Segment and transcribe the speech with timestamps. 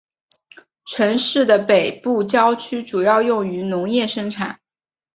[0.85, 4.59] 城市的北部郊区主要用于农业生产。